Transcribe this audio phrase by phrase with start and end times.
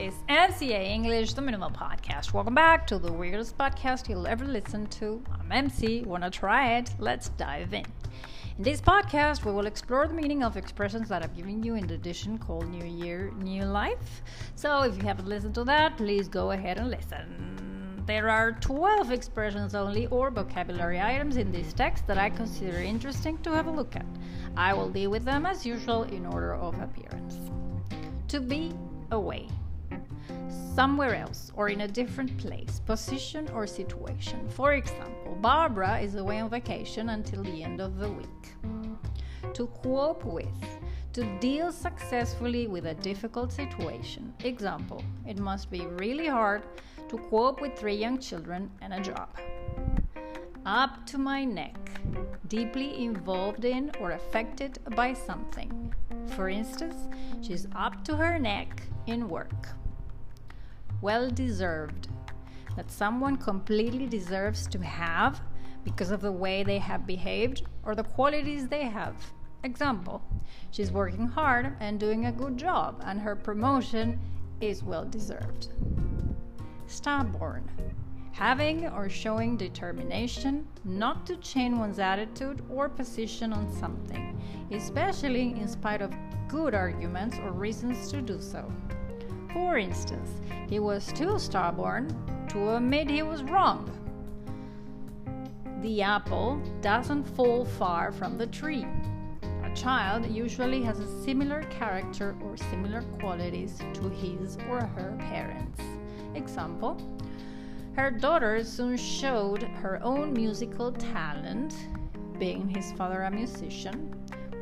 [0.00, 2.32] is MCA English, the Minimal Podcast.
[2.32, 5.22] Welcome back to the weirdest podcast you'll ever listen to.
[5.32, 6.02] I'm MC.
[6.02, 6.90] Wanna try it?
[6.98, 7.84] Let's dive in.
[8.58, 11.86] In this podcast, we will explore the meaning of expressions that I've given you in
[11.86, 14.22] the edition called New Year, New Life.
[14.56, 18.02] So if you haven't listened to that, please go ahead and listen.
[18.04, 23.38] There are 12 expressions only or vocabulary items in this text that I consider interesting
[23.42, 24.06] to have a look at.
[24.56, 27.38] I will deal with them as usual in order of appearance.
[28.28, 28.72] To be
[29.12, 29.48] away
[30.74, 34.48] somewhere else or in a different place, position, or situation.
[34.48, 38.54] For example, Barbara is away on vacation until the end of the week.
[39.54, 40.48] To cope with,
[41.12, 44.34] to deal successfully with a difficult situation.
[44.42, 46.62] Example, it must be really hard
[47.08, 49.28] to cope with three young children and a job.
[50.66, 51.76] Up to my neck,
[52.48, 55.94] deeply involved in or affected by something.
[56.34, 56.96] For instance,
[57.42, 59.68] she's up to her neck in work
[61.04, 62.08] well deserved,
[62.76, 65.38] that someone completely deserves to have
[65.84, 69.14] because of the way they have behaved or the qualities they have.
[69.64, 70.22] Example,
[70.70, 74.18] she's working hard and doing a good job, and her promotion
[74.62, 75.68] is well deserved.
[76.86, 77.70] Stubborn,
[78.32, 85.68] having or showing determination not to change one's attitude or position on something, especially in
[85.68, 86.14] spite of
[86.48, 88.72] good arguments or reasons to do so.
[89.54, 92.08] For instance, he was too stubborn
[92.48, 93.88] to admit he was wrong.
[95.80, 98.84] The apple doesn't fall far from the tree.
[99.62, 105.80] A child usually has a similar character or similar qualities to his or her parents.
[106.34, 107.00] Example
[107.94, 111.76] Her daughter soon showed her own musical talent,
[112.40, 114.12] being his father a musician,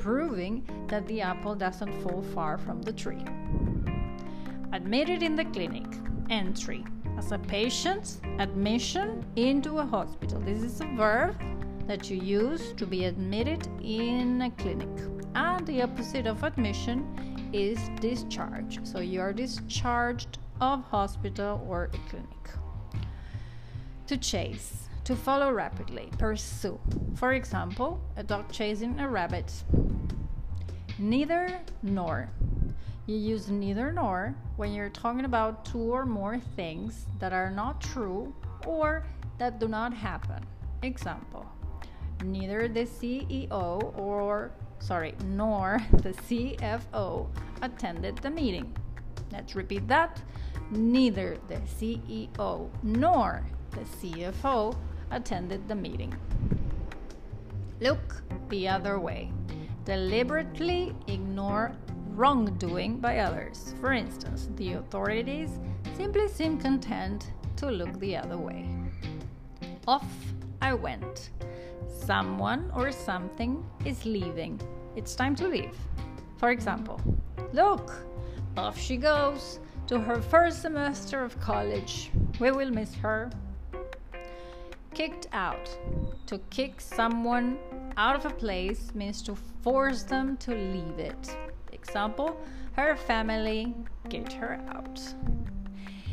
[0.00, 3.24] proving that the apple doesn't fall far from the tree
[4.72, 5.86] admitted in the clinic,
[6.30, 6.84] entry.
[7.18, 10.40] As a patient, admission into a hospital.
[10.40, 11.36] This is a verb
[11.86, 14.88] that you use to be admitted in a clinic.
[15.34, 18.78] And the opposite of admission is discharge.
[18.84, 22.50] So you are discharged of hospital or a clinic.
[24.06, 26.78] To chase, to follow rapidly, pursue.
[27.16, 29.52] For example, a dog chasing a rabbit.
[30.98, 32.30] Neither nor.
[33.10, 37.80] You use neither nor when you're talking about two or more things that are not
[37.80, 38.32] true
[38.64, 39.04] or
[39.38, 40.46] that do not happen.
[40.84, 41.44] Example
[42.22, 47.26] Neither the CEO or, sorry, nor the CFO
[47.62, 48.72] attended the meeting.
[49.32, 50.22] Let's repeat that.
[50.70, 54.76] Neither the CEO nor the CFO
[55.10, 56.14] attended the meeting.
[57.80, 59.32] Look the other way.
[59.84, 61.72] Deliberately ignore
[62.16, 63.74] wrongdoing by others.
[63.80, 65.50] For instance, the authorities
[65.96, 68.68] simply seem content to look the other way.
[69.86, 70.06] Off
[70.62, 71.30] I went.
[71.88, 74.60] Someone or something is leaving.
[74.96, 75.76] It's time to leave.
[76.36, 77.00] For example,
[77.52, 77.96] look,
[78.56, 82.10] off she goes to her first semester of college.
[82.38, 83.30] We will miss her.
[84.94, 85.70] Kicked out.
[86.26, 87.58] To kick someone
[87.96, 91.36] out of a place means to force them to leave it
[91.82, 92.40] example,
[92.72, 93.74] her family
[94.08, 95.00] get her out.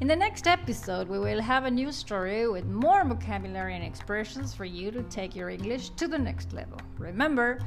[0.00, 4.54] In the next episode, we will have a new story with more vocabulary and expressions
[4.54, 6.78] for you to take your English to the next level.
[6.98, 7.58] Remember,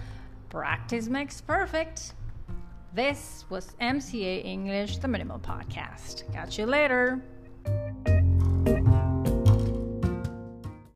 [0.50, 2.14] practice makes perfect.
[2.94, 6.32] This was MCA English, the Minimal Podcast.
[6.32, 7.22] Catch you later.